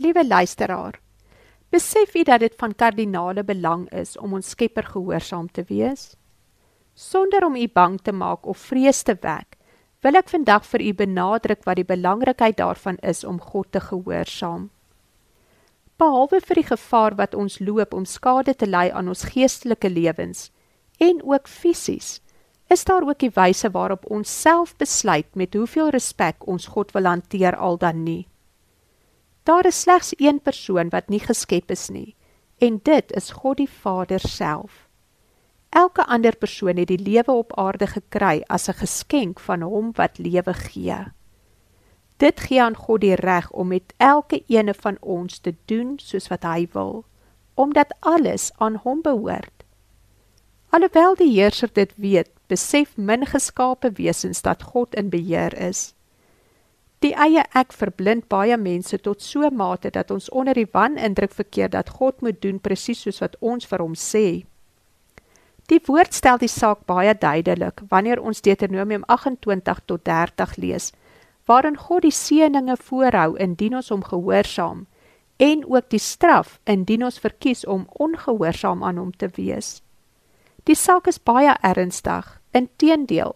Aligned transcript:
Liewe 0.00 0.26
luisteraar, 0.26 0.96
besef 1.68 2.14
u 2.14 2.22
dat 2.22 2.40
dit 2.40 2.54
van 2.56 2.72
kardinale 2.74 3.42
belang 3.44 3.82
is 3.92 4.14
om 4.16 4.32
ons 4.32 4.48
Skepper 4.54 4.86
gehoorsaam 4.94 5.50
te 5.52 5.64
wees? 5.68 6.14
Sonder 6.94 7.44
om 7.44 7.56
u 7.56 7.66
bang 7.68 7.98
te 8.00 8.12
maak 8.12 8.46
of 8.46 8.58
vrees 8.70 9.02
te 9.02 9.12
wek, 9.20 9.58
wil 10.00 10.16
ek 10.16 10.32
vandag 10.32 10.64
vir 10.70 10.86
u 10.86 10.94
benadruk 11.02 11.68
wat 11.68 11.76
die 11.82 11.84
belangrikheid 11.84 12.56
daarvan 12.62 12.96
is 13.12 13.20
om 13.28 13.42
God 13.50 13.68
te 13.76 13.84
gehoorsaam. 13.90 14.70
Behalwe 16.00 16.40
vir 16.48 16.62
die 16.62 16.68
gevaar 16.70 17.18
wat 17.20 17.36
ons 17.36 17.60
loop 17.60 17.92
om 17.92 18.08
skade 18.08 18.56
te 18.56 18.70
lei 18.72 18.88
aan 18.88 19.12
ons 19.12 19.28
geestelike 19.34 19.92
lewens 19.92 20.48
en 20.96 21.20
ook 21.20 21.44
fisies, 21.44 22.22
is 22.72 22.88
daar 22.88 23.04
ook 23.04 23.20
die 23.20 23.34
wyse 23.36 23.68
waarop 23.76 24.08
ons 24.08 24.32
self 24.48 24.72
besluit 24.80 25.28
met 25.36 25.52
hoeveel 25.52 25.92
respek 25.92 26.48
ons 26.48 26.72
God 26.72 26.96
wil 26.96 27.04
hanteer 27.04 27.60
al 27.60 27.76
dan 27.76 28.04
nie. 28.08 28.29
Daar 29.50 29.66
is 29.66 29.80
slegs 29.80 30.12
een 30.16 30.40
persoon 30.40 30.88
wat 30.88 31.08
nie 31.08 31.18
geskep 31.20 31.70
is 31.70 31.88
nie, 31.88 32.14
en 32.58 32.76
dit 32.86 33.12
is 33.18 33.30
God 33.34 33.56
die 33.58 33.70
Vader 33.70 34.22
self. 34.22 34.86
Elke 35.74 36.04
ander 36.06 36.36
persoon 36.36 36.78
het 36.78 36.86
die 36.86 37.00
lewe 37.02 37.34
op 37.34 37.56
aarde 37.58 37.88
gekry 37.90 38.44
as 38.46 38.68
'n 38.68 38.78
geskenk 38.82 39.40
van 39.40 39.62
hom 39.62 39.90
wat 39.98 40.18
lewe 40.18 40.54
gee. 40.54 41.00
Dit 42.16 42.40
gee 42.40 42.62
aan 42.62 42.76
God 42.76 43.00
die 43.00 43.14
reg 43.14 43.50
om 43.50 43.68
met 43.68 43.94
elke 43.96 44.44
ene 44.46 44.74
van 44.74 44.96
ons 45.00 45.38
te 45.38 45.54
doen 45.64 45.98
soos 45.98 46.28
wat 46.28 46.42
hy 46.42 46.68
wil, 46.72 47.04
omdat 47.54 47.94
alles 48.00 48.52
aan 48.56 48.74
hom 48.74 49.02
behoort. 49.02 49.64
Alhoewel 50.68 51.14
die 51.14 51.32
heerser 51.32 51.70
dit 51.72 51.92
weet, 51.96 52.30
besef 52.46 52.96
min 52.96 53.26
geskape 53.26 53.90
wesens 53.92 54.42
dat 54.42 54.62
God 54.62 54.94
in 54.94 55.08
beheer 55.08 55.58
is. 55.58 55.94
Die 57.00 57.14
eie 57.16 57.46
ek 57.56 57.70
verblind 57.72 58.26
baie 58.28 58.56
mense 58.60 58.98
tot 59.00 59.22
so 59.24 59.48
mate 59.50 59.88
dat 59.90 60.10
ons 60.12 60.28
onder 60.36 60.58
die 60.58 60.68
wanindruk 60.68 61.32
verkeer 61.32 61.70
dat 61.72 61.88
God 61.96 62.20
moet 62.20 62.42
doen 62.44 62.58
presies 62.60 63.00
soos 63.06 63.22
wat 63.24 63.38
ons 63.40 63.64
vir 63.70 63.80
hom 63.80 63.94
sê. 63.96 64.24
Die 65.72 65.80
woord 65.86 66.12
stel 66.12 66.36
die 66.42 66.50
saak 66.52 66.82
baie 66.90 67.14
duidelik 67.16 67.80
wanneer 67.88 68.20
ons 68.20 68.42
Deuteronomium 68.44 69.06
28 69.08 69.80
tot 69.86 70.04
30 70.04 70.56
lees, 70.60 70.90
waarin 71.48 71.78
God 71.80 72.04
die 72.04 72.12
seëninge 72.12 72.76
voorhou 72.76 73.32
indien 73.46 73.78
ons 73.80 73.88
hom 73.94 74.04
gehoorsaam 74.04 74.84
en 75.40 75.64
ook 75.64 75.88
die 75.88 76.02
straf 76.04 76.58
indien 76.68 77.06
ons 77.08 77.22
verkies 77.22 77.64
om 77.64 77.88
ongehoorsaam 77.96 78.84
aan 78.84 79.00
hom 79.00 79.16
te 79.16 79.30
wees. 79.40 79.80
Die 80.68 80.76
saak 80.76 81.08
is 81.08 81.16
baie 81.16 81.56
ernstig. 81.64 82.36
Inteendeel, 82.52 83.32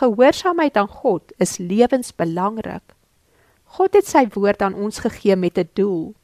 gehoorsaamheid 0.00 0.80
aan 0.80 0.88
God 0.88 1.36
is 1.36 1.58
lewensbelangrik. 1.60 2.96
God 3.72 3.94
het 3.96 4.04
sy 4.04 4.26
woord 4.34 4.60
aan 4.60 4.74
ons 4.76 4.98
gegee 5.00 5.36
met 5.36 5.58
'n 5.58 5.68
doel. 5.72 6.14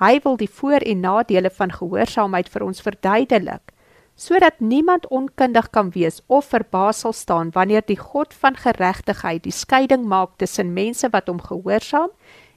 Hy 0.00 0.20
wil 0.24 0.36
die 0.36 0.48
voor- 0.48 0.86
en 0.92 1.00
nadele 1.00 1.50
van 1.50 1.72
gehoorsaamheid 1.72 2.48
vir 2.48 2.62
ons 2.62 2.80
verduidelik, 2.80 3.72
sodat 4.16 4.60
niemand 4.60 5.08
onkundig 5.08 5.70
kan 5.70 5.90
wees 5.90 6.22
of 6.26 6.44
verbaas 6.44 6.98
sal 6.98 7.12
staan 7.12 7.50
wanneer 7.50 7.82
die 7.86 7.98
God 7.98 8.34
van 8.34 8.56
geregtigheid 8.56 9.42
die 9.42 9.52
skeiding 9.52 10.04
maak 10.04 10.30
tussen 10.36 10.72
mense 10.72 11.08
wat 11.10 11.26
hom 11.28 11.40
gehoorsaam 11.40 12.10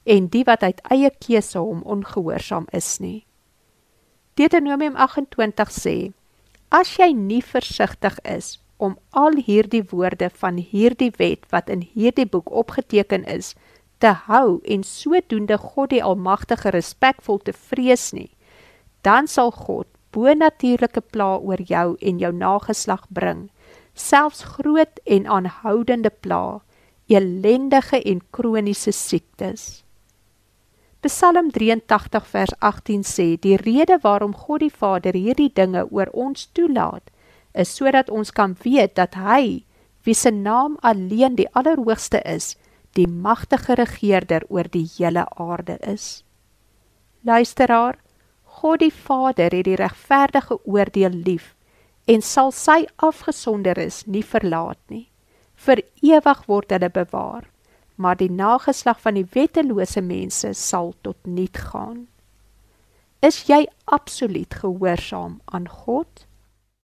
en 0.03 0.27
die 0.27 0.43
wat 0.43 0.63
uit 0.63 0.81
eie 0.89 1.11
keuse 1.19 1.59
hom 1.59 1.81
ongehoorsaam 1.81 2.65
is 2.71 2.99
nie. 2.99 3.25
Deuteronomium 4.33 4.95
28 4.95 5.69
sê: 5.71 6.13
As 6.69 6.95
jy 6.97 7.11
nie 7.13 7.43
versigtig 7.43 8.19
is 8.23 8.59
om 8.77 8.97
al 9.09 9.35
hierdie 9.35 9.83
woorde 9.89 10.29
van 10.29 10.57
hierdie 10.57 11.11
wet 11.17 11.45
wat 11.49 11.69
in 11.69 11.81
hierdie 11.93 12.25
boek 12.25 12.51
opgeteken 12.51 13.23
is, 13.25 13.55
te 14.03 14.11
hou 14.27 14.59
en 14.67 14.83
sodoende 14.83 15.57
God 15.57 15.93
die 15.93 16.03
Almagtige 16.03 16.73
respekvol 16.75 17.39
te 17.47 17.53
vrees 17.55 18.11
nie, 18.11 18.31
dan 19.07 19.29
sal 19.31 19.53
God 19.55 19.87
bonatuurlike 20.13 21.01
pla 21.13 21.37
oor 21.39 21.61
jou 21.67 21.95
en 22.01 22.19
jou 22.21 22.31
nageslag 22.35 23.05
bring, 23.09 23.47
selfs 23.95 24.43
groot 24.57 24.99
en 25.05 25.25
aanhoudende 25.27 26.11
pla, 26.25 26.59
elendige 27.07 28.01
en 28.03 28.21
kroniese 28.35 28.91
siektes. 28.91 29.83
Psalm 31.03 31.49
83 31.51 32.27
vers 32.31 32.53
18 32.59 33.03
sê, 33.03 33.27
die 33.35 33.57
rede 33.59 33.97
waarom 34.03 34.35
God 34.35 34.63
die 34.63 34.71
Vader 34.71 35.17
hierdie 35.17 35.51
dinge 35.51 35.83
oor 35.91 36.11
ons 36.13 36.47
toelaat, 36.55 37.09
is 37.53 37.73
so 37.75 37.91
dat 37.91 38.09
ons 38.09 38.31
kan 38.31 38.55
weet 38.63 38.95
dat 38.95 39.17
hy, 39.19 39.63
wie 40.03 40.15
sy 40.15 40.31
naam 40.31 40.77
alleen 40.81 41.35
die 41.35 41.49
allerhoogste 41.51 42.21
is, 42.27 42.53
die 42.97 43.07
machtige 43.07 43.75
regeerder 43.79 44.45
oor 44.49 44.69
die 44.69 44.85
hele 44.97 45.25
aarde 45.39 45.77
is. 45.81 46.23
Luisteraar, 47.21 47.97
God 48.43 48.79
die 48.79 48.93
Vader 48.93 49.51
het 49.55 49.65
die 49.65 49.79
rechtvaardige 49.79 50.59
oordeel 50.65 51.15
lief 51.25 51.53
en 52.05 52.21
sal 52.21 52.51
sy 52.51 52.83
afgesonder 52.95 53.79
is 53.79 54.03
nie 54.05 54.23
verlaat 54.23 54.79
nie. 54.89 55.07
Ver 55.55 55.81
ewig 56.01 56.45
word 56.47 56.71
hulle 56.75 56.89
bewaar 56.91 57.47
maar 57.95 58.17
die 58.17 58.31
nageslag 58.31 58.99
van 59.01 59.17
die 59.17 59.27
wettelose 59.33 60.01
mense 60.01 60.53
sal 60.53 60.93
tot 61.01 61.17
niet 61.25 61.57
gaan. 61.57 62.07
Is 63.19 63.45
jy 63.47 63.65
absoluut 63.85 64.53
gehoorzaam 64.53 65.39
aan 65.45 65.69
God? 65.69 66.25